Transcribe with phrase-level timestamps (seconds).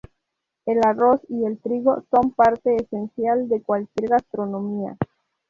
[0.65, 4.97] El arroz y el trigo son parte esencial de cualquier gastronomía.